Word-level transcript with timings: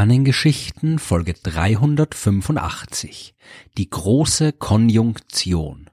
Sternengeschichten 0.00 0.98
Folge 0.98 1.34
385 1.34 3.34
Die 3.76 3.90
große 3.90 4.54
Konjunktion 4.54 5.89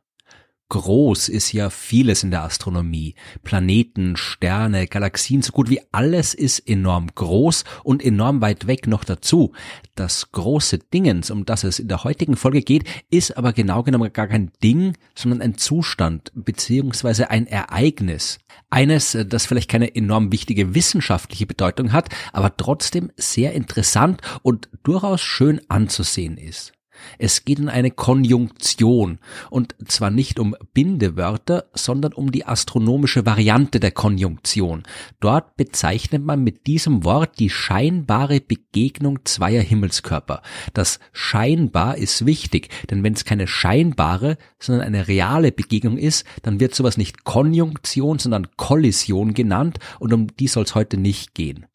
Groß 0.70 1.30
ist 1.30 1.54
ja 1.54 1.70
vieles 1.70 2.24
in 2.24 2.32
der 2.32 2.44
Astronomie. 2.44 3.16
Planeten, 3.44 4.18
Sterne, 4.18 4.88
Galaxien, 4.88 5.42
so 5.42 5.54
gut 5.54 5.70
wie 5.70 5.80
alles 5.94 6.34
ist 6.34 6.60
enorm 6.60 7.08
groß 7.16 7.64
und 7.86 8.04
enorm 8.04 8.42
weit 8.42 8.68
weg 8.68 8.86
noch 8.86 9.06
dazu. 9.06 9.54
Das 9.96 10.34
große 10.34 10.80
Dingens, 10.80 11.32
um 11.32 11.46
das 11.46 11.64
es 11.64 11.80
in 11.80 11.88
der 11.88 12.04
heutigen 12.04 12.36
Folge 12.36 12.61
geht, 12.61 12.84
ist 13.10 13.38
aber 13.38 13.54
genau 13.54 13.82
genommen 13.84 14.11
gar 14.11 14.28
kein 14.28 14.52
Ding, 14.61 14.98
sondern 15.16 15.42
ein 15.42 15.58
Zustand 15.58 16.34
beziehungsweise 16.36 17.30
ein 17.30 17.47
Ereignis. 17.47 18.39
Eines, 18.70 19.18
das 19.28 19.46
vielleicht 19.46 19.70
keine 19.70 19.96
enorm 19.96 20.34
wichtige 20.34 20.75
wissenschaftliche 20.75 21.46
Bedeutung 21.46 21.94
hat, 21.94 22.10
aber 22.34 22.58
trotzdem 22.58 23.11
sehr 23.16 23.54
interessant 23.54 24.22
und 24.42 24.70
durchaus 24.84 25.22
schön 25.22 25.61
anzusehen 25.70 26.38
ist. 26.38 26.74
Es 27.18 27.46
geht 27.46 27.60
um 27.60 27.69
eine 27.69 27.92
Konjunktion 27.92 29.19
und 29.50 29.75
zwar 29.88 30.11
nicht 30.11 30.39
um 30.39 30.55
Bindewörter, 30.74 31.65
sondern 31.74 32.14
um 32.14 32.31
die 32.31 32.45
astronomische 32.45 33.25
Variante 33.25 33.80
der 33.80 33.92
Konjunktion. 33.92 34.83
Dort 35.19 35.55
bezeichnet 35.58 36.23
man 36.23 36.44
mit 36.44 36.67
diesem 36.67 37.03
Wort 37.03 37.39
die 37.39 37.50
scheinbare 37.50 38.41
Begegnung 38.41 39.19
zweier 39.25 39.61
Himmelskörper. 39.61 40.41
Das 40.73 40.99
scheinbar 41.13 41.97
ist 41.97 42.25
wichtig, 42.25 42.69
denn 42.89 43.03
wenn 43.03 43.13
es 43.13 43.25
keine 43.25 43.47
scheinbare, 43.47 44.38
sondern 44.59 44.85
eine 44.85 45.07
reale 45.07 45.52
Begegnung 45.52 45.97
ist, 45.97 46.25
dann 46.41 46.59
wird 46.59 46.75
sowas 46.75 46.97
nicht 46.97 47.23
Konjunktion, 47.23 48.19
sondern 48.19 48.47
Kollision 48.57 49.33
genannt 49.33 49.79
und 50.00 50.13
um 50.13 50.27
die 50.35 50.47
soll 50.47 50.63
es 50.63 50.75
heute 50.75 50.97
nicht 50.97 51.33
gehen. 51.33 51.66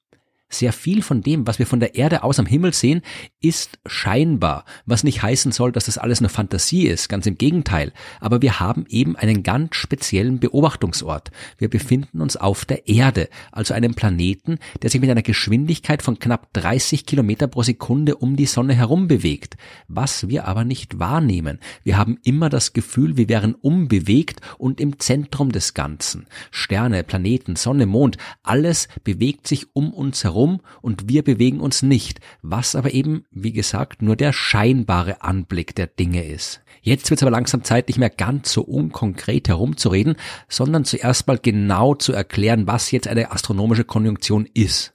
Sehr 0.53 0.75
viel 0.75 1.00
von 1.00 1.22
dem, 1.22 1.47
was 1.47 1.58
wir 1.58 1.67
von 1.67 1.81
der 1.81 1.95
Erde 1.95 2.22
aus 2.22 2.39
am 2.39 2.45
Himmel 2.45 2.75
sehen, 2.75 3.00
ist 3.41 3.78
scheinbar, 3.86 4.67
was 4.84 5.03
nicht 5.03 5.22
heißen 5.22 5.50
soll, 5.50 5.72
dass 5.72 5.86
das 5.86 5.97
alles 5.97 6.20
nur 6.20 6.28
Fantasie 6.28 6.89
ist, 6.89 7.09
ganz 7.09 7.25
im 7.25 7.39
Gegenteil. 7.39 7.91
Aber 8.20 8.42
wir 8.42 8.61
haben 8.61 8.84
eben 8.91 9.17
einen 9.17 9.42
ganz 9.42 9.77
speziellen 9.77 10.41
Beobachtungsort. 10.41 11.31
Wir 11.56 11.70
befinden 11.70 12.20
uns 12.20 12.36
auf 12.36 12.67
der 12.67 12.86
Erde, 12.86 13.31
also 13.50 13.72
einem 13.72 13.94
Planeten, 13.94 14.59
der 14.83 14.91
sich 14.91 15.00
mit 15.00 15.09
einer 15.09 15.22
Geschwindigkeit 15.22 16.03
von 16.03 16.19
knapp 16.19 16.53
30 16.53 17.06
Kilometer 17.06 17.47
pro 17.47 17.62
Sekunde 17.62 18.16
um 18.16 18.37
die 18.37 18.44
Sonne 18.44 18.75
herum 18.75 19.09
bewegt, 19.09 19.56
was 19.89 20.28
wir 20.28 20.47
aber 20.47 20.64
nicht 20.66 20.98
wahrnehmen. 20.98 21.61
Wir 21.83 21.97
haben 21.97 22.19
immer 22.25 22.50
das 22.50 22.75
Gefühl, 22.75 23.16
wir 23.16 23.31
wären 23.31 23.55
unbewegt 23.55 24.42
und 24.59 24.83
im 24.83 24.98
Zentrum 24.98 25.50
des 25.50 25.72
Ganzen. 25.72 26.27
Sterne, 26.50 27.05
Planeten, 27.05 27.56
Sonne, 27.56 27.87
Mond, 27.87 28.19
alles 28.42 28.89
bewegt 29.03 29.47
sich 29.47 29.75
um 29.75 29.94
uns 29.94 30.25
herum 30.25 30.41
herum 30.42 30.60
und 30.80 31.08
wir 31.08 31.22
bewegen 31.22 31.60
uns 31.60 31.82
nicht, 31.82 32.20
was 32.42 32.74
aber 32.74 32.92
eben, 32.92 33.24
wie 33.30 33.52
gesagt, 33.52 34.02
nur 34.02 34.16
der 34.16 34.32
scheinbare 34.32 35.22
Anblick 35.22 35.74
der 35.74 35.86
Dinge 35.86 36.24
ist. 36.24 36.60
Jetzt 36.82 37.10
wird 37.10 37.18
es 37.18 37.22
aber 37.22 37.30
langsam 37.30 37.62
Zeit, 37.62 37.88
nicht 37.88 37.98
mehr 37.98 38.10
ganz 38.10 38.52
so 38.52 38.62
unkonkret 38.62 39.48
herumzureden, 39.48 40.16
sondern 40.48 40.84
zuerst 40.84 41.28
mal 41.28 41.38
genau 41.38 41.94
zu 41.94 42.12
erklären, 42.12 42.66
was 42.66 42.90
jetzt 42.90 43.06
eine 43.06 43.30
astronomische 43.30 43.84
Konjunktion 43.84 44.48
ist. 44.52 44.92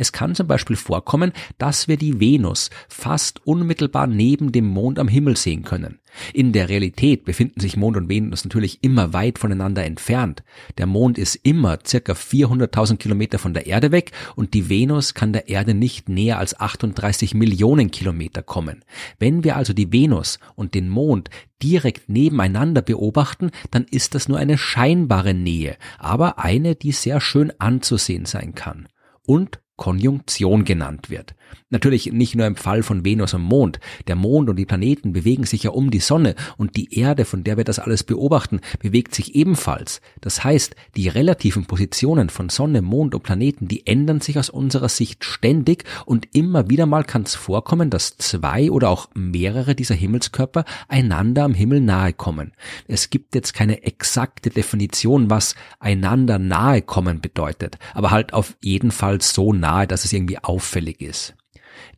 Es 0.00 0.12
kann 0.12 0.36
zum 0.36 0.46
Beispiel 0.46 0.76
vorkommen, 0.76 1.32
dass 1.58 1.88
wir 1.88 1.96
die 1.96 2.20
Venus 2.20 2.70
fast 2.88 3.44
unmittelbar 3.44 4.06
neben 4.06 4.52
dem 4.52 4.64
Mond 4.64 5.00
am 5.00 5.08
Himmel 5.08 5.36
sehen 5.36 5.64
können. 5.64 5.98
In 6.32 6.52
der 6.52 6.68
Realität 6.68 7.24
befinden 7.24 7.58
sich 7.58 7.76
Mond 7.76 7.96
und 7.96 8.08
Venus 8.08 8.44
natürlich 8.44 8.78
immer 8.84 9.12
weit 9.12 9.40
voneinander 9.40 9.84
entfernt. 9.84 10.44
Der 10.78 10.86
Mond 10.86 11.18
ist 11.18 11.34
immer 11.34 11.80
circa 11.84 12.12
400.000 12.12 12.98
Kilometer 12.98 13.40
von 13.40 13.54
der 13.54 13.66
Erde 13.66 13.90
weg 13.90 14.12
und 14.36 14.54
die 14.54 14.68
Venus 14.68 15.14
kann 15.14 15.32
der 15.32 15.48
Erde 15.48 15.74
nicht 15.74 16.08
näher 16.08 16.38
als 16.38 16.60
38 16.60 17.34
Millionen 17.34 17.90
Kilometer 17.90 18.44
kommen. 18.44 18.84
Wenn 19.18 19.42
wir 19.42 19.56
also 19.56 19.72
die 19.72 19.92
Venus 19.92 20.38
und 20.54 20.74
den 20.74 20.88
Mond 20.88 21.28
direkt 21.60 22.08
nebeneinander 22.08 22.82
beobachten, 22.82 23.50
dann 23.72 23.84
ist 23.90 24.14
das 24.14 24.28
nur 24.28 24.38
eine 24.38 24.58
scheinbare 24.58 25.34
Nähe, 25.34 25.76
aber 25.98 26.38
eine, 26.38 26.76
die 26.76 26.92
sehr 26.92 27.20
schön 27.20 27.52
anzusehen 27.58 28.26
sein 28.26 28.54
kann. 28.54 28.86
Und 29.26 29.58
Konjunktion 29.78 30.64
genannt 30.64 31.08
wird. 31.08 31.34
Natürlich 31.70 32.12
nicht 32.12 32.34
nur 32.34 32.46
im 32.46 32.56
Fall 32.56 32.82
von 32.82 33.04
Venus 33.04 33.34
und 33.34 33.42
Mond. 33.42 33.78
Der 34.06 34.16
Mond 34.16 34.48
und 34.48 34.56
die 34.56 34.66
Planeten 34.66 35.12
bewegen 35.12 35.44
sich 35.44 35.62
ja 35.62 35.70
um 35.70 35.90
die 35.90 36.00
Sonne 36.00 36.34
und 36.56 36.76
die 36.76 36.98
Erde, 36.98 37.24
von 37.24 37.44
der 37.44 37.56
wir 37.58 37.64
das 37.64 37.78
alles 37.78 38.04
beobachten, 38.04 38.60
bewegt 38.80 39.14
sich 39.14 39.34
ebenfalls. 39.34 40.00
Das 40.20 40.44
heißt, 40.44 40.74
die 40.96 41.08
relativen 41.08 41.66
Positionen 41.66 42.30
von 42.30 42.48
Sonne, 42.48 42.82
Mond 42.82 43.14
und 43.14 43.22
Planeten, 43.22 43.68
die 43.68 43.86
ändern 43.86 44.20
sich 44.20 44.38
aus 44.38 44.50
unserer 44.50 44.88
Sicht 44.88 45.24
ständig 45.24 45.84
und 46.06 46.34
immer 46.34 46.70
wieder 46.70 46.86
mal 46.86 47.04
kann 47.04 47.22
es 47.22 47.34
vorkommen, 47.34 47.90
dass 47.90 48.16
zwei 48.16 48.70
oder 48.70 48.88
auch 48.88 49.08
mehrere 49.14 49.74
dieser 49.74 49.94
Himmelskörper 49.94 50.64
einander 50.88 51.44
am 51.44 51.54
Himmel 51.54 51.80
nahe 51.80 52.14
kommen. 52.14 52.52
Es 52.88 53.10
gibt 53.10 53.34
jetzt 53.34 53.54
keine 53.54 53.84
exakte 53.84 54.50
Definition, 54.50 55.30
was 55.30 55.54
einander 55.78 56.38
nahe 56.38 56.82
kommen 56.82 57.20
bedeutet, 57.20 57.78
aber 57.94 58.10
halt 58.10 58.32
auf 58.32 58.56
jeden 58.62 58.90
Fall 58.90 59.20
so 59.20 59.52
nahe, 59.52 59.67
dass 59.86 60.04
es 60.04 60.12
irgendwie 60.12 60.38
auffällig 60.38 61.00
ist 61.00 61.34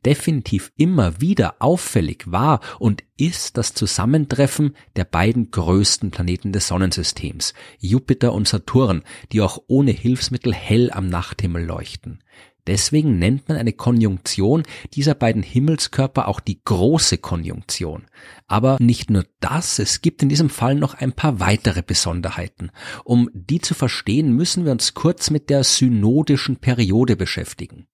definitiv 0.05 0.73
immer 0.77 1.21
wieder 1.21 1.57
auffällig 1.59 2.25
war 2.27 2.61
und 2.79 3.05
ist 3.17 3.57
das 3.57 3.75
Zusammentreffen 3.75 4.77
der 4.97 5.05
beiden 5.05 5.51
größten 5.51 6.11
Planeten 6.11 6.53
des 6.53 6.69
Sonnensystems, 6.69 7.55
Jupiter 7.79 8.33
und 8.33 8.49
Saturn, 8.49 9.03
die 9.33 9.41
auch 9.41 9.59
ohne 9.67 9.91
Hilfsmittel 9.91 10.55
hell 10.55 10.91
am 10.91 11.09
Nachthimmel 11.09 11.65
leuchten. 11.65 12.23
Deswegen 12.71 13.19
nennt 13.19 13.49
man 13.49 13.59
eine 13.59 13.73
Konjunktion 13.73 14.63
dieser 14.95 15.17
beiden 15.17 15.43
Himmelskörper 15.43 16.29
auch 16.29 16.39
die 16.39 16.61
große 16.63 17.19
Konjunktion. 17.19 18.05
Aber 18.47 18.77
nicht 18.79 19.11
nur 19.11 19.25
das, 19.41 19.81
es 19.81 20.03
gibt 20.03 20.23
in 20.23 20.29
diesem 20.29 20.51
Fall 20.51 20.77
noch 20.77 20.95
ein 20.95 21.13
paar 21.13 21.41
weitere 21.41 21.83
Besonderheiten. 21.83 22.71
Um 23.03 23.29
die 23.35 23.61
zu 23.61 23.75
verstehen, 23.75 24.37
müssen 24.37 24.65
wir 24.67 24.71
uns 24.71 24.95
kurz 24.95 25.31
mit 25.31 25.51
der 25.51 25.65
synodischen 25.65 26.59
Periode 26.59 27.17
beschäftigen. 27.17 27.89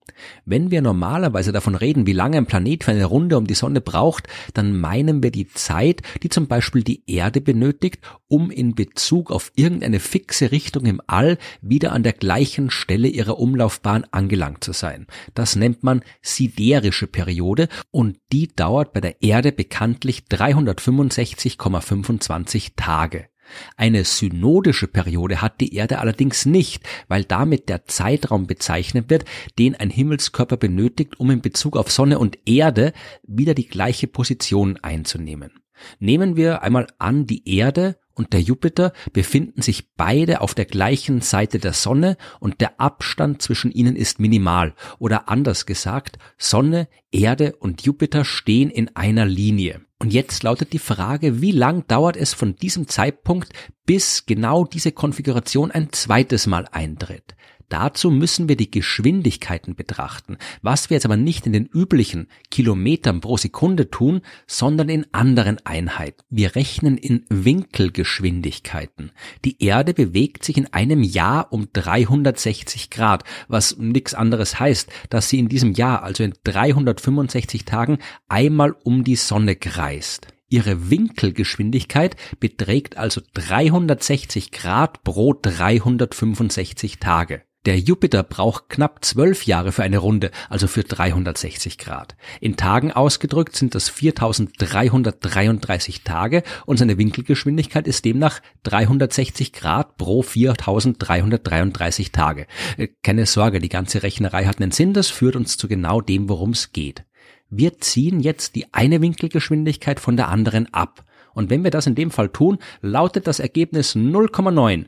Wenn 0.44 0.70
wir 0.70 0.82
normalerweise 0.82 1.52
davon 1.52 1.74
reden, 1.74 2.06
wie 2.06 2.12
lange 2.12 2.36
ein 2.36 2.46
Planet 2.46 2.84
für 2.84 2.90
eine 2.90 3.06
Runde 3.06 3.38
um 3.38 3.46
die 3.46 3.54
Sonne 3.54 3.80
braucht, 3.80 4.28
dann 4.54 4.78
meinen 4.78 5.22
wir 5.22 5.30
die 5.30 5.48
Zeit, 5.48 6.02
die 6.22 6.28
zum 6.28 6.48
Beispiel 6.48 6.82
die 6.82 7.02
Erde 7.06 7.40
benötigt, 7.40 8.00
um 8.28 8.50
in 8.50 8.74
Bezug 8.74 9.30
auf 9.30 9.52
irgendeine 9.56 10.00
fixe 10.00 10.52
Richtung 10.52 10.84
im 10.84 11.00
All 11.06 11.38
wieder 11.60 11.92
an 11.92 12.02
der 12.02 12.12
gleichen 12.12 12.70
Stelle 12.70 13.08
ihrer 13.08 13.38
Umlaufbahn 13.38 14.04
angelangt 14.10 14.65
zu 14.66 14.72
sein. 14.72 15.06
Das 15.34 15.54
nennt 15.54 15.84
man 15.84 16.02
siderische 16.20 17.06
Periode 17.06 17.68
und 17.92 18.18
die 18.32 18.48
dauert 18.48 18.92
bei 18.92 19.00
der 19.00 19.22
Erde 19.22 19.52
bekanntlich 19.52 20.24
365,25 20.28 22.72
Tage. 22.74 23.28
Eine 23.76 24.04
synodische 24.04 24.88
Periode 24.88 25.40
hat 25.40 25.60
die 25.60 25.76
Erde 25.76 26.00
allerdings 26.00 26.46
nicht, 26.46 26.82
weil 27.06 27.22
damit 27.22 27.68
der 27.68 27.84
Zeitraum 27.84 28.48
bezeichnet 28.48 29.08
wird, 29.08 29.24
den 29.56 29.76
ein 29.76 29.90
Himmelskörper 29.90 30.56
benötigt, 30.56 31.20
um 31.20 31.30
in 31.30 31.42
Bezug 31.42 31.76
auf 31.76 31.92
Sonne 31.92 32.18
und 32.18 32.38
Erde 32.44 32.92
wieder 33.22 33.54
die 33.54 33.68
gleiche 33.68 34.08
Position 34.08 34.80
einzunehmen. 34.82 35.52
Nehmen 36.00 36.34
wir 36.34 36.62
einmal 36.62 36.88
an, 36.98 37.26
die 37.26 37.56
Erde 37.56 38.00
und 38.16 38.32
der 38.32 38.40
Jupiter 38.40 38.92
befinden 39.12 39.62
sich 39.62 39.92
beide 39.94 40.40
auf 40.40 40.54
der 40.54 40.64
gleichen 40.64 41.20
Seite 41.20 41.58
der 41.58 41.74
Sonne 41.74 42.16
und 42.40 42.60
der 42.60 42.80
Abstand 42.80 43.42
zwischen 43.42 43.70
ihnen 43.70 43.94
ist 43.94 44.18
minimal. 44.18 44.74
Oder 44.98 45.28
anders 45.28 45.66
gesagt, 45.66 46.18
Sonne, 46.38 46.88
Erde 47.12 47.54
und 47.56 47.82
Jupiter 47.82 48.24
stehen 48.24 48.70
in 48.70 48.96
einer 48.96 49.26
Linie. 49.26 49.82
Und 49.98 50.12
jetzt 50.12 50.42
lautet 50.42 50.72
die 50.72 50.78
Frage, 50.78 51.40
wie 51.40 51.52
lang 51.52 51.86
dauert 51.86 52.16
es 52.16 52.34
von 52.34 52.56
diesem 52.56 52.88
Zeitpunkt, 52.88 53.52
bis 53.84 54.26
genau 54.26 54.64
diese 54.64 54.92
Konfiguration 54.92 55.70
ein 55.70 55.92
zweites 55.92 56.46
Mal 56.46 56.66
eintritt? 56.72 57.36
Dazu 57.68 58.10
müssen 58.10 58.48
wir 58.48 58.56
die 58.56 58.70
Geschwindigkeiten 58.70 59.74
betrachten, 59.74 60.36
was 60.62 60.88
wir 60.88 60.96
jetzt 60.96 61.04
aber 61.04 61.16
nicht 61.16 61.46
in 61.46 61.52
den 61.52 61.66
üblichen 61.66 62.28
Kilometern 62.50 63.20
pro 63.20 63.36
Sekunde 63.36 63.90
tun, 63.90 64.20
sondern 64.46 64.88
in 64.88 65.06
anderen 65.12 65.58
Einheiten. 65.64 66.22
Wir 66.30 66.54
rechnen 66.54 66.96
in 66.96 67.24
Winkelgeschwindigkeiten. 67.28 69.10
Die 69.44 69.62
Erde 69.62 69.94
bewegt 69.94 70.44
sich 70.44 70.56
in 70.56 70.72
einem 70.72 71.02
Jahr 71.02 71.52
um 71.52 71.68
360 71.72 72.90
Grad, 72.90 73.24
was 73.48 73.76
nichts 73.78 74.14
anderes 74.14 74.60
heißt, 74.60 74.90
dass 75.10 75.28
sie 75.28 75.40
in 75.40 75.48
diesem 75.48 75.72
Jahr, 75.72 76.04
also 76.04 76.22
in 76.22 76.34
365 76.44 77.64
Tagen, 77.64 77.98
einmal 78.28 78.76
um 78.84 79.02
die 79.02 79.16
Sonne 79.16 79.56
kreist. 79.56 80.28
Ihre 80.48 80.90
Winkelgeschwindigkeit 80.90 82.14
beträgt 82.38 82.96
also 82.96 83.20
360 83.34 84.52
Grad 84.52 85.02
pro 85.02 85.34
365 85.34 86.98
Tage. 87.00 87.42
Der 87.66 87.78
Jupiter 87.80 88.22
braucht 88.22 88.68
knapp 88.68 89.04
zwölf 89.04 89.44
Jahre 89.44 89.72
für 89.72 89.82
eine 89.82 89.98
Runde, 89.98 90.30
also 90.48 90.68
für 90.68 90.84
360 90.84 91.78
Grad. 91.78 92.14
In 92.40 92.56
Tagen 92.56 92.92
ausgedrückt 92.92 93.56
sind 93.56 93.74
das 93.74 93.88
4333 93.88 96.04
Tage 96.04 96.44
und 96.64 96.76
seine 96.76 96.96
Winkelgeschwindigkeit 96.96 97.88
ist 97.88 98.04
demnach 98.04 98.38
360 98.62 99.52
Grad 99.52 99.96
pro 99.96 100.22
4333 100.22 102.12
Tage. 102.12 102.46
Äh, 102.76 102.86
keine 103.02 103.26
Sorge, 103.26 103.58
die 103.58 103.68
ganze 103.68 104.04
Rechnerei 104.04 104.44
hat 104.44 104.60
einen 104.60 104.70
Sinn, 104.70 104.92
das 104.92 105.08
führt 105.08 105.34
uns 105.34 105.56
zu 105.56 105.66
genau 105.66 106.00
dem, 106.00 106.28
worum 106.28 106.50
es 106.50 106.70
geht. 106.70 107.04
Wir 107.50 107.78
ziehen 107.78 108.20
jetzt 108.20 108.54
die 108.54 108.72
eine 108.72 109.00
Winkelgeschwindigkeit 109.00 109.98
von 109.98 110.16
der 110.16 110.28
anderen 110.28 110.72
ab. 110.72 111.04
Und 111.34 111.50
wenn 111.50 111.64
wir 111.64 111.72
das 111.72 111.88
in 111.88 111.96
dem 111.96 112.12
Fall 112.12 112.28
tun, 112.28 112.58
lautet 112.80 113.26
das 113.26 113.40
Ergebnis 113.40 113.96
0,9. 113.96 114.86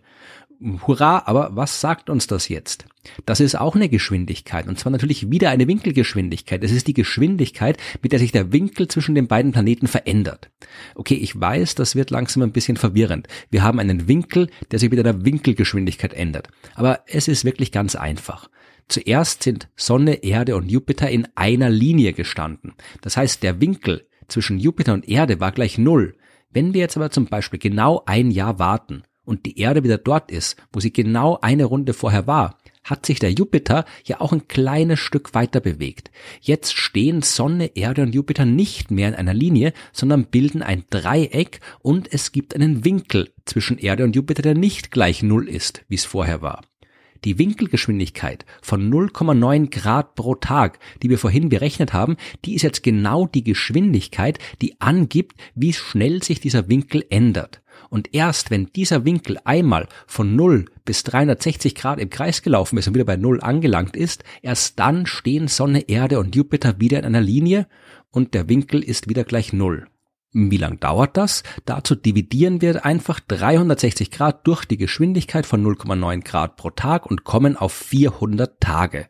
Hurra, 0.61 1.23
aber 1.27 1.51
was 1.53 1.81
sagt 1.81 2.11
uns 2.11 2.27
das 2.27 2.49
jetzt? 2.49 2.87
Das 3.25 3.41
ist 3.41 3.55
auch 3.55 3.77
eine 3.77 3.89
Geschwindigkeit 3.89 4.67
und 4.67 4.79
zwar 4.79 4.91
natürlich 4.91 5.31
wieder 5.31 5.51
eine 5.51 5.69
Winkelgeschwindigkeit. 5.69 6.65
Es 6.65 6.73
ist 6.73 6.89
die 6.89 6.95
Geschwindigkeit, 6.95 7.79
mit 8.03 8.13
der 8.13 8.19
sich 8.19 8.33
der 8.33 8.53
Winkel 8.53 8.89
zwischen 8.89 9.15
den 9.15 9.29
beiden 9.29 9.53
Planeten 9.53 9.87
verändert. 9.87 10.51
Okay, 10.95 11.15
ich 11.15 11.39
weiß, 11.41 11.77
das 11.77 11.95
wird 11.95 12.11
langsam 12.11 12.43
ein 12.43 12.53
bisschen 12.53 12.77
verwirrend. 12.77 13.29
Wir 13.51 13.63
haben 13.63 13.79
einen 13.79 14.09
Winkel, 14.09 14.51
der 14.71 14.79
sich 14.79 14.91
mit 14.91 14.99
einer 14.99 15.25
Winkelgeschwindigkeit 15.25 16.13
ändert. 16.13 16.49
Aber 16.75 17.01
es 17.07 17.29
ist 17.29 17.45
wirklich 17.45 17.71
ganz 17.71 17.95
einfach. 17.95 18.51
Zuerst 18.89 19.45
sind 19.45 19.69
Sonne, 19.77 20.25
Erde 20.25 20.57
und 20.57 20.71
Jupiter 20.71 21.09
in 21.09 21.29
einer 21.35 21.71
Linie 21.71 22.15
gestanden. 22.15 22.75
Das 23.01 23.17
heißt, 23.17 23.43
der 23.43 23.61
Winkel 23.61 24.09
zwischen 24.27 24.59
Jupiter 24.59 24.95
und 24.95 25.09
Erde 25.09 25.41
war 25.41 25.53
gleich 25.53 25.79
Null. 25.79 26.17
Wenn 26.51 26.75
wir 26.75 26.81
jetzt 26.81 26.97
aber 26.97 27.11
zum 27.11 27.27
Beispiel 27.27 27.59
genau 27.59 28.03
ein 28.07 28.31
Jahr 28.31 28.59
warten 28.59 29.05
und 29.29 29.45
die 29.45 29.59
Erde 29.61 29.85
wieder 29.85 29.99
dort 29.99 30.31
ist, 30.31 30.57
wo 30.73 30.81
sie 30.81 30.93
genau 30.93 31.39
eine 31.43 31.67
Runde 31.67 31.93
vorher 31.93 32.27
war, 32.27 32.57
hat 32.83 33.05
sich 33.05 33.19
der 33.19 33.31
Jupiter 33.31 33.85
ja 34.05 34.23
auch 34.23 34.33
ein 34.33 34.49
kleines 34.49 34.99
Stück 34.99 35.35
weiter 35.35 35.61
bewegt. 35.61 36.11
Jetzt 36.41 36.75
stehen 36.75 37.21
Sonne, 37.21 37.77
Erde 37.77 38.03
und 38.03 38.15
Jupiter 38.15 38.47
nicht 38.47 38.91
mehr 38.91 39.09
in 39.09 39.15
einer 39.15 39.35
Linie, 39.35 39.75
sondern 39.93 40.25
bilden 40.25 40.63
ein 40.63 40.85
Dreieck 40.89 41.61
und 41.81 42.11
es 42.11 42.33
gibt 42.33 42.55
einen 42.55 42.87
Winkel 42.87 43.31
zwischen 43.45 43.77
Erde 43.77 44.05
und 44.05 44.17
Jupiter, 44.17 44.41
der 44.41 44.55
nicht 44.55 44.91
gleich 44.91 45.23
Null 45.23 45.47
ist, 45.47 45.85
wie 45.89 45.97
es 45.97 46.07
vorher 46.07 46.41
war. 46.41 46.63
Die 47.25 47.39
Winkelgeschwindigkeit 47.39 48.47
von 48.63 48.91
0,9 48.91 49.71
Grad 49.71 50.15
pro 50.15 50.37
Tag, 50.37 50.79
die 51.03 51.11
wir 51.11 51.19
vorhin 51.19 51.49
berechnet 51.49 51.93
haben, 51.93 52.17
die 52.45 52.55
ist 52.55 52.63
jetzt 52.63 52.83
genau 52.83 53.27
die 53.27 53.43
Geschwindigkeit, 53.43 54.39
die 54.63 54.81
angibt, 54.81 55.35
wie 55.55 55.73
schnell 55.73 56.23
sich 56.23 56.41
dieser 56.41 56.69
Winkel 56.69 57.05
ändert. 57.11 57.61
Und 57.91 58.15
erst 58.15 58.51
wenn 58.51 58.67
dieser 58.67 59.05
Winkel 59.05 59.39
einmal 59.45 59.89
von 60.07 60.37
0 60.37 60.67
bis 60.85 61.05
360 61.05 61.75
Grad 61.75 61.99
im 61.99 62.11
Kreis 62.11 62.43
gelaufen 62.43 62.79
ist 62.79 62.89
und 62.89 62.95
wieder 62.95 63.05
bei 63.05 63.17
0 63.17 63.41
angelangt 63.41 63.97
ist, 63.97 64.25
erst 64.43 64.79
dann 64.79 65.07
stehen 65.07 65.49
Sonne, 65.49 65.89
Erde 65.89 66.19
und 66.19 66.35
Jupiter 66.35 66.81
wieder 66.81 66.99
in 66.99 67.05
einer 67.05 67.21
Linie 67.21 67.67
und 68.11 68.35
der 68.35 68.49
Winkel 68.49 68.83
ist 68.83 69.09
wieder 69.09 69.25
gleich 69.25 69.53
0. 69.53 69.87
Wie 70.33 70.59
lang 70.59 70.79
dauert 70.79 71.17
das? 71.17 71.43
Dazu 71.65 71.95
dividieren 71.95 72.61
wir 72.61 72.85
einfach 72.85 73.19
360 73.19 74.11
Grad 74.11 74.47
durch 74.47 74.67
die 74.67 74.77
Geschwindigkeit 74.77 75.47
von 75.47 75.65
0,9 75.65 76.23
Grad 76.23 76.57
pro 76.57 76.69
Tag 76.71 77.07
und 77.07 77.25
kommen 77.25 77.57
auf 77.57 77.73
400 77.73 78.61
Tage. 78.61 79.09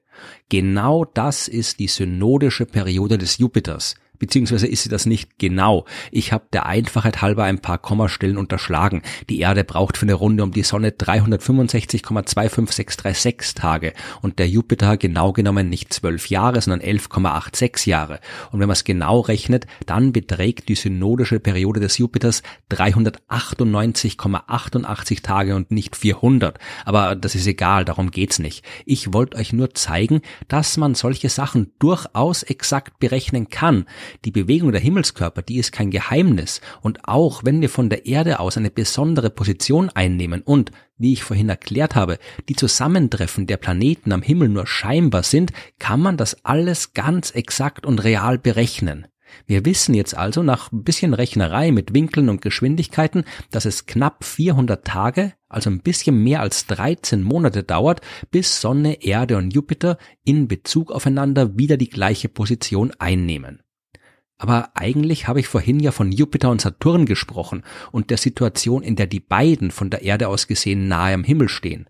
Genau 0.49 1.05
das 1.05 1.49
ist 1.49 1.81
die 1.81 1.88
synodische 1.88 2.67
Periode 2.67 3.19
des 3.19 3.38
Jupiters 3.38 3.97
beziehungsweise 4.19 4.67
ist 4.67 4.82
sie 4.82 4.88
das 4.88 5.06
nicht 5.06 5.38
genau. 5.38 5.85
Ich 6.11 6.32
habe 6.32 6.47
der 6.53 6.67
Einfachheit 6.67 7.23
halber 7.23 7.44
ein 7.44 7.61
paar 7.61 7.79
Kommastellen 7.79 8.37
unterschlagen. 8.37 9.03
Die 9.29 9.38
Erde 9.41 9.62
braucht 9.65 9.97
für 9.97 10.06
eine 10.06 10.15
Runde 10.15 10.43
um 10.43 10.50
die 10.53 10.62
Sonne 10.62 10.91
365,25636 10.91 13.55
Tage 13.55 13.93
und 14.23 14.38
der 14.38 14.49
Jupiter 14.49 14.97
genau 14.97 15.32
genommen 15.32 15.69
nicht 15.69 15.93
zwölf 15.93 16.29
Jahre, 16.29 16.61
sondern 16.61 16.81
11,86 16.81 17.88
Jahre. 17.88 18.20
Und 18.50 18.61
wenn 18.61 18.69
man 18.69 18.75
es 18.75 18.85
genau 18.85 19.20
rechnet, 19.20 19.67
dann 19.87 20.12
beträgt 20.12 20.69
die 20.69 20.75
synodische 20.75 21.41
Periode 21.41 21.81
des 21.81 21.99
Jupiters 21.99 22.43
398,88 22.71 25.23
Tage 25.23 25.56
und 25.56 25.71
nicht 25.71 25.97
400. 25.97 26.59
Aber 26.85 27.17
das 27.17 27.35
ist 27.35 27.47
egal, 27.47 27.85
darum 27.85 28.11
geht's 28.11 28.38
nicht. 28.38 28.64
Ich 28.85 29.12
wollte 29.12 29.37
euch 29.37 29.53
nur 29.53 29.75
zeigen, 29.75 30.23
dass 30.49 30.76
man 30.76 30.94
solche 30.94 31.29
Sachen 31.29 31.73
durchaus 31.79 32.43
exakt 32.43 32.99
berechnen 32.99 33.49
kann. 33.49 33.87
Die 34.25 34.31
Bewegung 34.31 34.73
der 34.73 34.81
Himmelskörper, 34.81 35.43
die 35.43 35.59
ist 35.59 35.73
kein 35.73 35.91
Geheimnis. 35.91 36.61
Und 36.81 37.09
auch 37.09 37.45
wenn 37.45 37.61
wir 37.61 37.69
von 37.69 37.91
der 37.91 38.07
Erde 38.07 38.41
aus 38.41 38.57
eine 38.57 38.71
besondere 38.71 39.31
Position 39.31 39.91
einnehmen 39.91 40.43
und, 40.43 40.73
wie 40.97 41.13
ich 41.13 41.23
vorhin 41.23 41.49
erklärt 41.49 41.95
habe, 41.95 42.19
die 42.49 42.57
Zusammentreffen 42.57 43.47
der 43.47 43.57
Planeten 43.57 44.13
am 44.13 44.23
Himmel 44.23 44.49
nur 44.49 44.67
scheinbar 44.67 45.23
sind, 45.23 45.53
kann 45.79 46.01
man 46.01 46.17
das 46.17 46.45
alles 46.45 46.95
ganz 46.95 47.31
exakt 47.31 47.87
und 47.87 48.03
real 48.05 48.39
berechnen. 48.39 49.07
Wir 49.47 49.65
wissen 49.65 49.95
jetzt 49.95 50.17
also 50.17 50.43
nach 50.43 50.73
ein 50.73 50.85
bisschen 50.85 51.15
Rechnerei 51.15 51.71
mit 51.71 51.95
Winkeln 51.95 52.29
und 52.29 52.43
Geschwindigkeiten, 52.43 53.25
dass 53.51 53.65
es 53.65 53.87
knapp 53.87 54.25
400 54.25 54.85
Tage, 54.87 55.33
also 55.49 55.71
ein 55.71 55.81
bisschen 55.81 56.23
mehr 56.23 56.41
als 56.41 56.67
13 56.67 57.23
Monate 57.23 57.63
dauert, 57.63 58.01
bis 58.31 58.61
Sonne, 58.61 59.03
Erde 59.03 59.37
und 59.37 59.53
Jupiter 59.53 59.99
in 60.25 60.49
Bezug 60.49 60.93
aufeinander 60.93 61.59
wieder 61.59 61.77
die 61.77 61.91
gleiche 61.91 62.29
Position 62.29 62.93
einnehmen. 62.99 63.63
Aber 64.38 64.70
eigentlich 64.75 65.26
habe 65.26 65.40
ich 65.40 65.49
vorhin 65.49 65.81
ja 65.81 65.90
von 65.90 66.12
Jupiter 66.12 66.50
und 66.50 66.61
Saturn 66.61 67.06
gesprochen 67.06 67.64
und 67.90 68.11
der 68.11 68.19
Situation, 68.19 68.85
in 68.85 68.94
der 68.94 69.08
die 69.08 69.20
beiden 69.20 69.73
von 69.73 69.90
der 69.90 70.02
Erde 70.02 70.29
aus 70.29 70.46
gesehen 70.46 70.87
nahe 70.87 71.14
am 71.14 71.25
Himmel 71.25 71.49
stehen. 71.49 71.88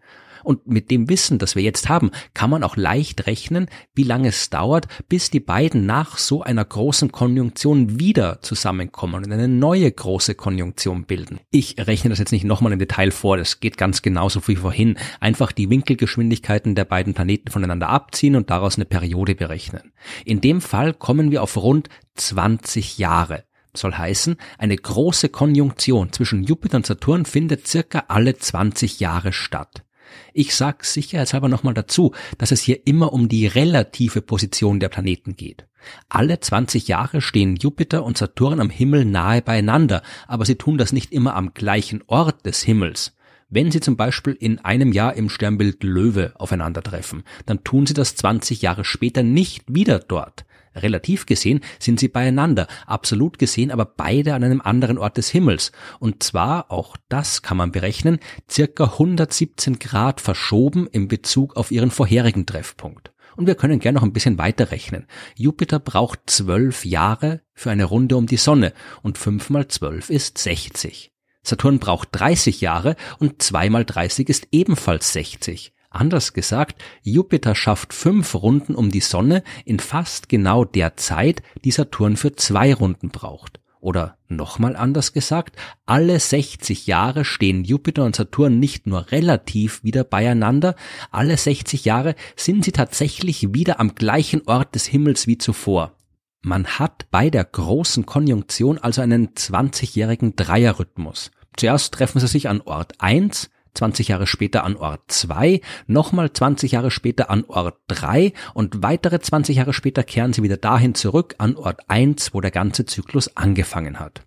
Und 0.48 0.66
mit 0.66 0.90
dem 0.90 1.10
Wissen, 1.10 1.38
das 1.38 1.56
wir 1.56 1.62
jetzt 1.62 1.90
haben, 1.90 2.10
kann 2.32 2.48
man 2.48 2.64
auch 2.64 2.78
leicht 2.78 3.26
rechnen, 3.26 3.66
wie 3.94 4.02
lange 4.02 4.28
es 4.28 4.48
dauert, 4.48 4.88
bis 5.06 5.28
die 5.28 5.40
beiden 5.40 5.84
nach 5.84 6.16
so 6.16 6.42
einer 6.42 6.64
großen 6.64 7.12
Konjunktion 7.12 8.00
wieder 8.00 8.40
zusammenkommen 8.40 9.16
und 9.26 9.30
eine 9.30 9.46
neue 9.46 9.92
große 9.92 10.36
Konjunktion 10.36 11.04
bilden. 11.04 11.38
Ich 11.50 11.76
rechne 11.76 12.08
das 12.08 12.18
jetzt 12.18 12.32
nicht 12.32 12.44
nochmal 12.44 12.72
im 12.72 12.78
Detail 12.78 13.10
vor, 13.10 13.36
das 13.36 13.60
geht 13.60 13.76
ganz 13.76 14.00
genauso 14.00 14.40
wie 14.48 14.56
vorhin. 14.56 14.96
Einfach 15.20 15.52
die 15.52 15.68
Winkelgeschwindigkeiten 15.68 16.74
der 16.74 16.86
beiden 16.86 17.12
Planeten 17.12 17.50
voneinander 17.50 17.90
abziehen 17.90 18.34
und 18.34 18.48
daraus 18.48 18.76
eine 18.76 18.86
Periode 18.86 19.34
berechnen. 19.34 19.92
In 20.24 20.40
dem 20.40 20.62
Fall 20.62 20.94
kommen 20.94 21.30
wir 21.30 21.42
auf 21.42 21.58
rund 21.58 21.90
20 22.14 22.96
Jahre 22.96 23.44
soll 23.74 23.92
heißen, 23.92 24.38
eine 24.56 24.76
große 24.76 25.28
Konjunktion 25.28 26.10
zwischen 26.10 26.42
Jupiter 26.42 26.78
und 26.78 26.86
Saturn 26.86 27.26
findet 27.26 27.68
circa 27.68 28.04
alle 28.08 28.34
20 28.34 28.98
Jahre 28.98 29.32
statt. 29.34 29.84
Ich 30.32 30.54
sag 30.54 30.84
sicherheitshalber 30.84 31.48
nochmal 31.48 31.74
dazu, 31.74 32.12
dass 32.38 32.50
es 32.50 32.60
hier 32.60 32.86
immer 32.86 33.12
um 33.12 33.28
die 33.28 33.46
relative 33.46 34.22
Position 34.22 34.80
der 34.80 34.88
Planeten 34.88 35.36
geht. 35.36 35.66
Alle 36.08 36.40
20 36.40 36.88
Jahre 36.88 37.20
stehen 37.20 37.56
Jupiter 37.56 38.04
und 38.04 38.18
Saturn 38.18 38.60
am 38.60 38.70
Himmel 38.70 39.04
nahe 39.04 39.42
beieinander, 39.42 40.02
aber 40.26 40.44
sie 40.44 40.56
tun 40.56 40.78
das 40.78 40.92
nicht 40.92 41.12
immer 41.12 41.34
am 41.34 41.54
gleichen 41.54 42.02
Ort 42.06 42.44
des 42.46 42.62
Himmels. 42.62 43.14
Wenn 43.50 43.70
sie 43.70 43.80
zum 43.80 43.96
Beispiel 43.96 44.36
in 44.38 44.58
einem 44.58 44.92
Jahr 44.92 45.14
im 45.14 45.30
Sternbild 45.30 45.82
Löwe 45.82 46.32
aufeinandertreffen, 46.34 47.22
dann 47.46 47.64
tun 47.64 47.86
sie 47.86 47.94
das 47.94 48.14
20 48.14 48.60
Jahre 48.60 48.84
später 48.84 49.22
nicht 49.22 49.64
wieder 49.66 50.00
dort. 50.00 50.44
Relativ 50.82 51.26
gesehen 51.26 51.60
sind 51.78 52.00
sie 52.00 52.08
beieinander, 52.08 52.66
absolut 52.86 53.38
gesehen 53.38 53.70
aber 53.70 53.84
beide 53.84 54.34
an 54.34 54.44
einem 54.44 54.60
anderen 54.60 54.98
Ort 54.98 55.16
des 55.16 55.28
Himmels. 55.30 55.72
Und 55.98 56.22
zwar, 56.22 56.70
auch 56.70 56.96
das 57.08 57.42
kann 57.42 57.56
man 57.56 57.72
berechnen, 57.72 58.18
circa 58.50 58.84
117 58.84 59.78
Grad 59.78 60.20
verschoben 60.20 60.86
in 60.86 61.08
Bezug 61.08 61.56
auf 61.56 61.70
ihren 61.70 61.90
vorherigen 61.90 62.46
Treffpunkt. 62.46 63.12
Und 63.36 63.46
wir 63.46 63.54
können 63.54 63.78
gerne 63.78 63.96
noch 63.96 64.02
ein 64.02 64.12
bisschen 64.12 64.38
weiter 64.38 64.72
rechnen. 64.72 65.06
Jupiter 65.36 65.78
braucht 65.78 66.20
zwölf 66.26 66.84
Jahre 66.84 67.42
für 67.54 67.70
eine 67.70 67.84
Runde 67.84 68.16
um 68.16 68.26
die 68.26 68.36
Sonne 68.36 68.72
und 69.02 69.16
fünf 69.16 69.48
mal 69.48 69.68
zwölf 69.68 70.10
ist 70.10 70.38
60. 70.38 71.12
Saturn 71.44 71.78
braucht 71.78 72.08
30 72.12 72.60
Jahre 72.60 72.96
und 73.18 73.40
zwei 73.40 73.70
mal 73.70 73.84
30 73.84 74.28
ist 74.28 74.48
ebenfalls 74.50 75.12
60. 75.12 75.72
Anders 75.90 76.34
gesagt, 76.34 76.82
Jupiter 77.02 77.54
schafft 77.54 77.94
fünf 77.94 78.34
Runden 78.34 78.74
um 78.74 78.90
die 78.90 79.00
Sonne 79.00 79.42
in 79.64 79.80
fast 79.80 80.28
genau 80.28 80.64
der 80.64 80.96
Zeit, 80.96 81.42
die 81.64 81.70
Saturn 81.70 82.16
für 82.16 82.34
zwei 82.36 82.74
Runden 82.74 83.08
braucht. 83.08 83.60
Oder 83.80 84.18
nochmal 84.28 84.76
anders 84.76 85.12
gesagt, 85.12 85.56
alle 85.86 86.18
60 86.18 86.86
Jahre 86.88 87.24
stehen 87.24 87.64
Jupiter 87.64 88.04
und 88.04 88.16
Saturn 88.16 88.58
nicht 88.58 88.86
nur 88.86 89.12
relativ 89.12 89.84
wieder 89.84 90.04
beieinander, 90.04 90.74
alle 91.10 91.36
60 91.36 91.84
Jahre 91.84 92.16
sind 92.36 92.64
sie 92.64 92.72
tatsächlich 92.72 93.54
wieder 93.54 93.78
am 93.78 93.94
gleichen 93.94 94.42
Ort 94.46 94.74
des 94.74 94.86
Himmels 94.86 95.26
wie 95.26 95.38
zuvor. 95.38 95.94
Man 96.42 96.66
hat 96.66 97.06
bei 97.10 97.30
der 97.30 97.44
großen 97.44 98.04
Konjunktion 98.04 98.78
also 98.78 99.00
einen 99.00 99.28
20-jährigen 99.28 100.34
Dreierrhythmus. 100.36 101.30
Zuerst 101.56 101.94
treffen 101.94 102.20
sie 102.20 102.28
sich 102.28 102.48
an 102.48 102.60
Ort 102.60 102.94
1, 102.98 103.50
20 103.78 104.08
Jahre 104.08 104.26
später 104.26 104.64
an 104.64 104.76
Ort 104.76 105.02
2, 105.06 105.60
nochmal 105.86 106.32
20 106.32 106.72
Jahre 106.72 106.90
später 106.90 107.30
an 107.30 107.44
Ort 107.44 107.78
3 107.86 108.32
und 108.54 108.82
weitere 108.82 109.20
20 109.20 109.56
Jahre 109.56 109.72
später 109.72 110.02
kehren 110.02 110.32
sie 110.32 110.42
wieder 110.42 110.56
dahin 110.56 110.94
zurück 110.94 111.36
an 111.38 111.56
Ort 111.56 111.88
1, 111.88 112.34
wo 112.34 112.40
der 112.40 112.50
ganze 112.50 112.86
Zyklus 112.86 113.36
angefangen 113.36 114.00
hat. 114.00 114.22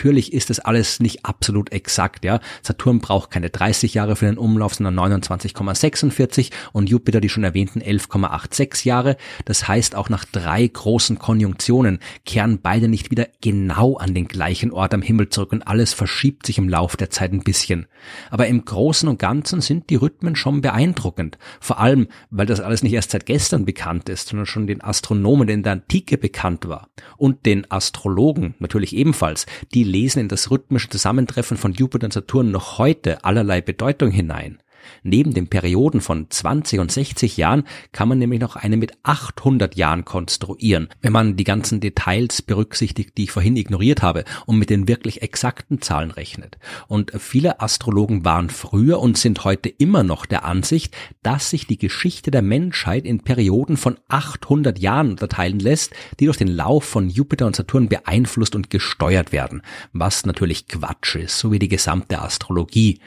Natürlich 0.00 0.32
ist 0.32 0.48
das 0.48 0.60
alles 0.60 0.98
nicht 1.00 1.26
absolut 1.26 1.72
exakt, 1.72 2.24
ja. 2.24 2.40
Saturn 2.62 3.00
braucht 3.00 3.30
keine 3.30 3.50
30 3.50 3.92
Jahre 3.92 4.16
für 4.16 4.24
den 4.24 4.38
Umlauf, 4.38 4.72
sondern 4.72 4.98
29,46 4.98 6.52
und 6.72 6.88
Jupiter 6.88 7.20
die 7.20 7.28
schon 7.28 7.44
erwähnten 7.44 7.82
11,86 7.82 8.86
Jahre. 8.86 9.18
Das 9.44 9.68
heißt, 9.68 9.94
auch 9.94 10.08
nach 10.08 10.24
drei 10.24 10.66
großen 10.66 11.18
Konjunktionen 11.18 11.98
kehren 12.24 12.60
beide 12.62 12.88
nicht 12.88 13.10
wieder 13.10 13.28
genau 13.42 13.98
an 13.98 14.14
den 14.14 14.26
gleichen 14.26 14.72
Ort 14.72 14.94
am 14.94 15.02
Himmel 15.02 15.28
zurück 15.28 15.52
und 15.52 15.68
alles 15.68 15.92
verschiebt 15.92 16.46
sich 16.46 16.56
im 16.56 16.70
Lauf 16.70 16.96
der 16.96 17.10
Zeit 17.10 17.34
ein 17.34 17.42
bisschen. 17.42 17.86
Aber 18.30 18.46
im 18.46 18.64
Großen 18.64 19.06
und 19.06 19.18
Ganzen 19.18 19.60
sind 19.60 19.90
die 19.90 19.96
Rhythmen 19.96 20.34
schon 20.34 20.62
beeindruckend. 20.62 21.36
Vor 21.60 21.78
allem, 21.78 22.08
weil 22.30 22.46
das 22.46 22.60
alles 22.60 22.82
nicht 22.82 22.94
erst 22.94 23.10
seit 23.10 23.26
gestern 23.26 23.66
bekannt 23.66 24.08
ist, 24.08 24.28
sondern 24.28 24.46
schon 24.46 24.66
den 24.66 24.82
Astronomen 24.82 25.50
in 25.50 25.62
der 25.62 25.72
Antike 25.72 26.16
bekannt 26.16 26.68
war. 26.68 26.88
Und 27.18 27.44
den 27.44 27.70
Astrologen 27.70 28.54
natürlich 28.60 28.96
ebenfalls, 28.96 29.44
die 29.74 29.89
lesen 29.90 30.20
in 30.20 30.28
das 30.28 30.50
rhythmische 30.50 30.88
Zusammentreffen 30.88 31.56
von 31.56 31.72
Jupiter 31.72 32.06
und 32.06 32.12
Saturn 32.12 32.50
noch 32.50 32.78
heute 32.78 33.24
allerlei 33.24 33.60
Bedeutung 33.60 34.10
hinein. 34.10 34.58
Neben 35.02 35.34
den 35.34 35.48
Perioden 35.48 36.00
von 36.00 36.30
20 36.30 36.80
und 36.80 36.92
60 36.92 37.36
Jahren 37.36 37.64
kann 37.92 38.08
man 38.08 38.18
nämlich 38.18 38.40
noch 38.40 38.56
eine 38.56 38.76
mit 38.76 38.92
800 39.02 39.76
Jahren 39.76 40.04
konstruieren, 40.04 40.88
wenn 41.00 41.12
man 41.12 41.36
die 41.36 41.44
ganzen 41.44 41.80
Details 41.80 42.42
berücksichtigt, 42.42 43.16
die 43.16 43.24
ich 43.24 43.30
vorhin 43.30 43.56
ignoriert 43.56 44.02
habe 44.02 44.24
und 44.46 44.58
mit 44.58 44.70
den 44.70 44.88
wirklich 44.88 45.22
exakten 45.22 45.80
Zahlen 45.80 46.10
rechnet. 46.10 46.58
Und 46.88 47.12
viele 47.18 47.60
Astrologen 47.60 48.24
waren 48.24 48.50
früher 48.50 49.00
und 49.00 49.16
sind 49.16 49.44
heute 49.44 49.68
immer 49.68 50.02
noch 50.02 50.26
der 50.26 50.44
Ansicht, 50.44 50.96
dass 51.22 51.50
sich 51.50 51.66
die 51.66 51.78
Geschichte 51.78 52.30
der 52.30 52.42
Menschheit 52.42 53.04
in 53.04 53.20
Perioden 53.20 53.76
von 53.76 53.98
800 54.08 54.78
Jahren 54.78 55.10
unterteilen 55.10 55.58
lässt, 55.58 55.92
die 56.18 56.26
durch 56.26 56.36
den 56.36 56.48
Lauf 56.48 56.84
von 56.84 57.08
Jupiter 57.08 57.46
und 57.46 57.56
Saturn 57.56 57.88
beeinflusst 57.88 58.54
und 58.54 58.70
gesteuert 58.70 59.32
werden, 59.32 59.62
was 59.92 60.26
natürlich 60.26 60.68
Quatsch 60.68 61.16
ist, 61.16 61.38
so 61.38 61.52
wie 61.52 61.58
die 61.58 61.68
gesamte 61.68 62.20
Astrologie. 62.20 63.00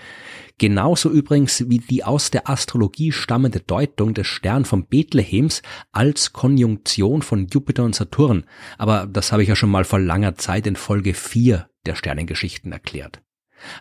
Genauso 0.59 1.09
übrigens 1.09 1.67
wie 1.67 1.79
die 1.79 2.03
aus 2.03 2.31
der 2.31 2.49
Astrologie 2.49 3.11
stammende 3.11 3.59
Deutung 3.59 4.13
des 4.13 4.27
Stern 4.27 4.65
von 4.65 4.85
Bethlehems 4.85 5.61
als 5.91 6.31
Konjunktion 6.31 7.21
von 7.21 7.47
Jupiter 7.47 7.83
und 7.83 7.95
Saturn. 7.95 8.45
Aber 8.77 9.07
das 9.07 9.31
habe 9.31 9.43
ich 9.43 9.49
ja 9.49 9.55
schon 9.55 9.71
mal 9.71 9.83
vor 9.83 9.99
langer 9.99 10.35
Zeit 10.35 10.67
in 10.67 10.75
Folge 10.75 11.13
4 11.13 11.67
der 11.85 11.95
Sternengeschichten 11.95 12.71
erklärt. 12.71 13.21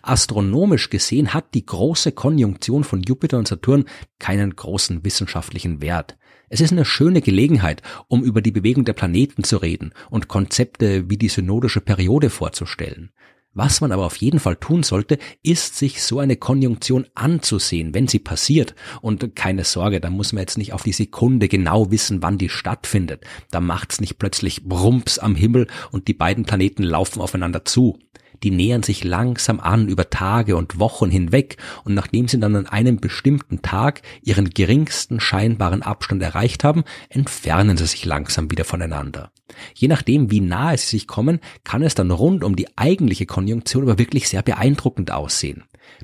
Astronomisch 0.01 0.89
gesehen 0.89 1.33
hat 1.33 1.53
die 1.53 1.65
große 1.65 2.13
Konjunktion 2.13 2.83
von 2.83 3.01
Jupiter 3.03 3.37
und 3.37 3.47
Saturn 3.47 3.85
keinen 4.19 4.55
großen 4.55 5.03
wissenschaftlichen 5.03 5.81
Wert. 5.81 6.17
Es 6.49 6.61
ist 6.61 6.71
eine 6.71 6.85
schöne 6.85 7.21
Gelegenheit, 7.21 7.81
um 8.07 8.23
über 8.23 8.41
die 8.41 8.51
Bewegung 8.51 8.85
der 8.85 8.93
Planeten 8.93 9.43
zu 9.43 9.57
reden 9.57 9.93
und 10.09 10.27
Konzepte 10.27 11.09
wie 11.09 11.17
die 11.17 11.29
synodische 11.29 11.81
Periode 11.81 12.29
vorzustellen. 12.29 13.11
Was 13.55 13.81
man 13.81 13.91
aber 13.91 14.05
auf 14.05 14.15
jeden 14.15 14.39
Fall 14.39 14.55
tun 14.55 14.81
sollte, 14.81 15.19
ist 15.43 15.77
sich 15.77 16.01
so 16.01 16.19
eine 16.19 16.37
Konjunktion 16.37 17.05
anzusehen, 17.13 17.93
wenn 17.93 18.07
sie 18.07 18.19
passiert. 18.19 18.73
Und 19.01 19.35
keine 19.35 19.63
Sorge, 19.63 20.01
da 20.01 20.09
muss 20.09 20.33
man 20.33 20.41
jetzt 20.41 20.57
nicht 20.57 20.73
auf 20.73 20.81
die 20.81 20.91
Sekunde 20.91 21.47
genau 21.47 21.91
wissen, 21.91 22.23
wann 22.23 22.39
die 22.39 22.49
stattfindet. 22.49 23.23
Da 23.51 23.59
macht's 23.59 24.01
nicht 24.01 24.17
plötzlich 24.17 24.63
Brumps 24.63 25.19
am 25.19 25.35
Himmel 25.35 25.67
und 25.91 26.07
die 26.07 26.13
beiden 26.13 26.45
Planeten 26.45 26.83
laufen 26.83 27.21
aufeinander 27.21 27.63
zu 27.63 27.99
die 28.41 28.51
nähern 28.51 28.83
sich 28.83 29.03
langsam 29.03 29.59
an 29.59 29.87
über 29.87 30.09
Tage 30.09 30.55
und 30.55 30.79
Wochen 30.79 31.09
hinweg 31.09 31.57
und 31.83 31.93
nachdem 31.93 32.27
sie 32.27 32.39
dann 32.39 32.55
an 32.55 32.67
einem 32.67 32.97
bestimmten 32.97 33.61
Tag 33.61 34.01
ihren 34.21 34.49
geringsten 34.49 35.19
scheinbaren 35.19 35.81
Abstand 35.83 36.23
erreicht 36.23 36.63
haben, 36.63 36.83
entfernen 37.09 37.77
sie 37.77 37.85
sich 37.85 38.05
langsam 38.05 38.49
wieder 38.49 38.65
voneinander. 38.65 39.31
Je 39.75 39.87
nachdem, 39.87 40.31
wie 40.31 40.41
nahe 40.41 40.77
sie 40.77 40.87
sich 40.87 41.07
kommen, 41.07 41.39
kann 41.63 41.83
es 41.83 41.95
dann 41.95 42.11
rund 42.11 42.43
um 42.43 42.55
die 42.55 42.77
eigentliche 42.77 43.25
Konjunktion 43.25 43.83
aber 43.83 43.99
wirklich 43.99 44.27
sehr 44.29 44.41
beeindruckend 44.41 45.11
aussehen. 45.11 45.63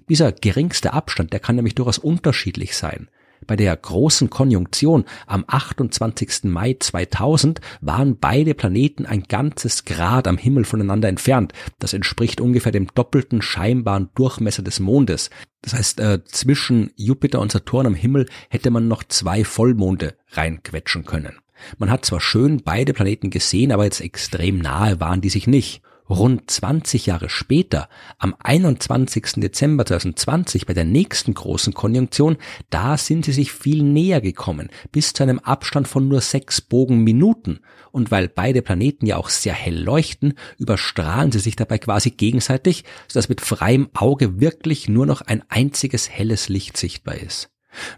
Dieser 0.09 0.31
geringste 0.31 0.93
Abstand, 0.93 1.33
der 1.33 1.39
kann 1.39 1.55
nämlich 1.55 1.75
durchaus 1.75 1.97
unterschiedlich 1.97 2.75
sein. 2.75 3.09
Bei 3.47 3.55
der 3.55 3.75
großen 3.75 4.29
Konjunktion 4.29 5.05
am 5.27 5.43
28. 5.47 6.45
Mai 6.45 6.75
2000 6.79 7.61
waren 7.81 8.17
beide 8.17 8.53
Planeten 8.53 9.05
ein 9.05 9.23
ganzes 9.23 9.85
Grad 9.85 10.27
am 10.27 10.37
Himmel 10.37 10.65
voneinander 10.65 11.07
entfernt. 11.07 11.53
Das 11.79 11.93
entspricht 11.93 12.41
ungefähr 12.41 12.71
dem 12.71 12.87
doppelten 12.93 13.41
scheinbaren 13.41 14.09
Durchmesser 14.15 14.61
des 14.61 14.79
Mondes. 14.79 15.29
Das 15.61 15.73
heißt, 15.73 15.99
äh, 15.99 16.23
zwischen 16.25 16.91
Jupiter 16.95 17.39
und 17.39 17.51
Saturn 17.51 17.87
am 17.87 17.95
Himmel 17.95 18.27
hätte 18.49 18.71
man 18.71 18.87
noch 18.87 19.03
zwei 19.03 19.43
Vollmonde 19.43 20.15
reinquetschen 20.31 21.05
können. 21.05 21.37
Man 21.77 21.91
hat 21.91 22.05
zwar 22.05 22.21
schön 22.21 22.61
beide 22.63 22.93
Planeten 22.93 23.29
gesehen, 23.29 23.71
aber 23.71 23.83
jetzt 23.83 24.01
extrem 24.01 24.59
nahe 24.59 24.99
waren 24.99 25.21
die 25.21 25.29
sich 25.29 25.47
nicht. 25.47 25.81
Rund 26.09 26.49
20 26.49 27.05
Jahre 27.05 27.29
später, 27.29 27.87
am 28.17 28.35
21. 28.39 29.33
Dezember 29.37 29.85
2020 29.85 30.65
bei 30.65 30.73
der 30.73 30.83
nächsten 30.85 31.35
großen 31.35 31.75
Konjunktion, 31.75 32.37
da 32.71 32.97
sind 32.97 33.25
sie 33.25 33.31
sich 33.31 33.51
viel 33.51 33.83
näher 33.83 34.19
gekommen, 34.19 34.69
bis 34.91 35.13
zu 35.13 35.21
einem 35.21 35.37
Abstand 35.37 35.87
von 35.87 36.07
nur 36.07 36.21
sechs 36.21 36.61
Bogenminuten. 36.61 37.59
Und 37.91 38.09
weil 38.09 38.27
beide 38.27 38.63
Planeten 38.63 39.05
ja 39.05 39.17
auch 39.17 39.29
sehr 39.29 39.53
hell 39.53 39.79
leuchten, 39.79 40.33
überstrahlen 40.57 41.31
sie 41.31 41.39
sich 41.39 41.55
dabei 41.55 41.77
quasi 41.77 42.09
gegenseitig, 42.09 42.85
sodass 43.07 43.29
mit 43.29 43.41
freiem 43.41 43.89
Auge 43.93 44.39
wirklich 44.39 44.89
nur 44.89 45.05
noch 45.05 45.21
ein 45.21 45.43
einziges 45.49 46.09
helles 46.09 46.49
Licht 46.49 46.75
sichtbar 46.75 47.15
ist. 47.15 47.49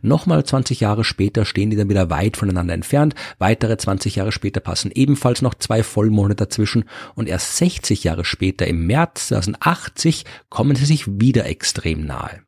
Nochmal 0.01 0.43
20 0.43 0.79
Jahre 0.79 1.03
später 1.03 1.45
stehen 1.45 1.69
die 1.69 1.75
dann 1.77 1.89
wieder 1.89 2.09
weit 2.09 2.37
voneinander 2.37 2.73
entfernt, 2.73 3.15
weitere 3.39 3.77
20 3.77 4.15
Jahre 4.15 4.31
später 4.31 4.59
passen 4.59 4.91
ebenfalls 4.93 5.41
noch 5.41 5.53
zwei 5.55 5.83
Vollmonde 5.83 6.35
dazwischen 6.35 6.85
und 7.15 7.27
erst 7.27 7.57
60 7.57 8.03
Jahre 8.03 8.25
später 8.25 8.67
im 8.67 8.85
März 8.85 9.27
2080 9.27 10.25
kommen 10.49 10.75
sie 10.75 10.85
sich 10.85 11.05
wieder 11.07 11.45
extrem 11.45 12.05
nahe. 12.05 12.41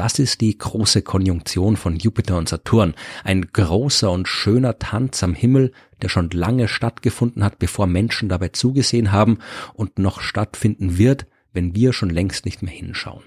Das 0.00 0.18
ist 0.18 0.40
die 0.40 0.56
große 0.56 1.02
Konjunktion 1.02 1.76
von 1.76 1.96
Jupiter 1.96 2.38
und 2.38 2.48
Saturn, 2.48 2.94
ein 3.22 3.52
großer 3.52 4.10
und 4.10 4.28
schöner 4.28 4.78
Tanz 4.78 5.22
am 5.22 5.34
Himmel, 5.34 5.72
der 6.00 6.08
schon 6.08 6.30
lange 6.30 6.68
stattgefunden 6.68 7.44
hat, 7.44 7.58
bevor 7.58 7.86
Menschen 7.86 8.30
dabei 8.30 8.48
zugesehen 8.48 9.12
haben 9.12 9.40
und 9.74 9.98
noch 9.98 10.22
stattfinden 10.22 10.96
wird, 10.96 11.26
wenn 11.52 11.74
wir 11.74 11.92
schon 11.92 12.08
längst 12.08 12.46
nicht 12.46 12.62
mehr 12.62 12.72
hinschauen. 12.72 13.24